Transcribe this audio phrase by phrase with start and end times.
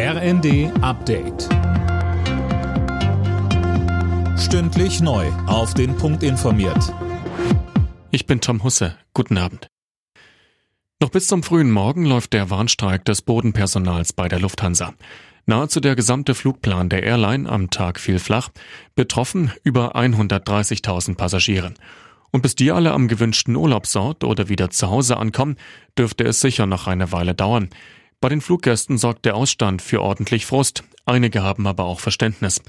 [0.00, 1.48] RND Update.
[4.38, 5.26] Stündlich neu.
[5.48, 6.94] Auf den Punkt informiert.
[8.12, 8.96] Ich bin Tom Husse.
[9.12, 9.66] Guten Abend.
[11.02, 14.94] Noch bis zum frühen Morgen läuft der Warnstreik des Bodenpersonals bei der Lufthansa.
[15.46, 18.50] Nahezu der gesamte Flugplan der Airline am Tag fiel flach.
[18.94, 21.74] Betroffen über 130.000 Passagiere.
[22.30, 25.56] Und bis die alle am gewünschten Urlaubsort oder wieder zu Hause ankommen,
[25.98, 27.70] dürfte es sicher noch eine Weile dauern.
[28.20, 30.82] Bei den Fluggästen sorgt der Ausstand für ordentlich Frust.
[31.06, 32.60] Einige haben aber auch Verständnis.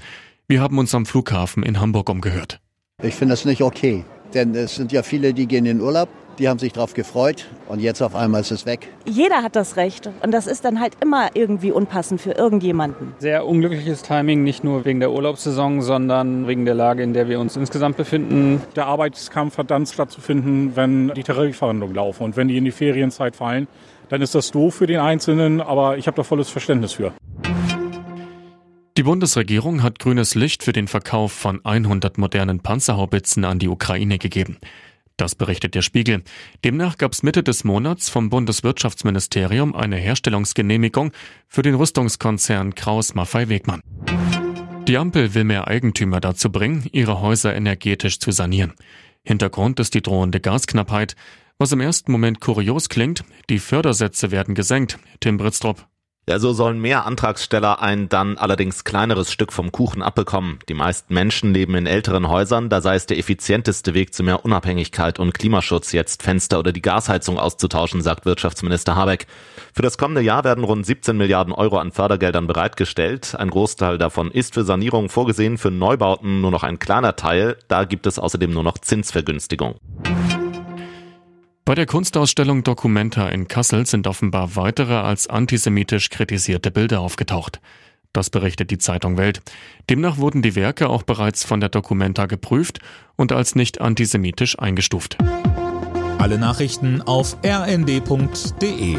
[0.46, 2.60] Wir haben uns am Flughafen in Hamburg umgehört.
[3.02, 6.08] Ich finde das nicht okay, denn es sind ja viele, die gehen in Urlaub,
[6.38, 8.88] die haben sich darauf gefreut und jetzt auf einmal ist es weg.
[9.04, 13.14] Jeder hat das Recht und das ist dann halt immer irgendwie unpassend für irgendjemanden.
[13.18, 17.40] Sehr unglückliches Timing, nicht nur wegen der Urlaubssaison, sondern wegen der Lage, in der wir
[17.40, 18.62] uns insgesamt befinden.
[18.74, 23.36] Der Arbeitskampf hat dann stattzufinden, wenn die Tarifverhandlungen laufen und wenn die in die Ferienzeit
[23.36, 23.68] fallen
[24.10, 27.12] dann ist das doof für den Einzelnen, aber ich habe da volles Verständnis für.
[28.96, 34.18] Die Bundesregierung hat grünes Licht für den Verkauf von 100 modernen Panzerhaubitzen an die Ukraine
[34.18, 34.58] gegeben.
[35.16, 36.22] Das berichtet der Spiegel.
[36.64, 41.12] Demnach gab es Mitte des Monats vom Bundeswirtschaftsministerium eine Herstellungsgenehmigung
[41.46, 43.82] für den Rüstungskonzern Kraus Maffei Wegmann.
[44.88, 48.72] Die Ampel will mehr Eigentümer dazu bringen, ihre Häuser energetisch zu sanieren.
[49.22, 51.14] Hintergrund ist die drohende Gasknappheit.
[51.58, 54.98] Was im ersten Moment kurios klingt, die Fördersätze werden gesenkt.
[55.20, 55.86] Tim Britztrup.
[56.28, 60.60] Ja, so sollen mehr Antragsteller ein dann allerdings kleineres Stück vom Kuchen abbekommen.
[60.68, 64.44] Die meisten Menschen leben in älteren Häusern, da sei es der effizienteste Weg zu mehr
[64.44, 69.26] Unabhängigkeit und Klimaschutz, jetzt Fenster oder die Gasheizung auszutauschen, sagt Wirtschaftsminister Habeck.
[69.74, 73.34] Für das kommende Jahr werden rund 17 Milliarden Euro an Fördergeldern bereitgestellt.
[73.34, 77.56] Ein Großteil davon ist für Sanierung vorgesehen, für Neubauten nur noch ein kleiner Teil.
[77.66, 79.76] Da gibt es außerdem nur noch Zinsvergünstigung.
[81.64, 87.60] Bei der Kunstausstellung Documenta in Kassel sind offenbar weitere als antisemitisch kritisierte Bilder aufgetaucht.
[88.12, 89.40] Das berichtet die Zeitung Welt.
[89.88, 92.80] Demnach wurden die Werke auch bereits von der Documenta geprüft
[93.16, 95.16] und als nicht antisemitisch eingestuft.
[96.18, 98.98] Alle Nachrichten auf rnd.de